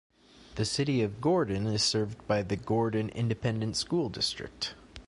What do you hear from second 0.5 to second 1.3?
The City of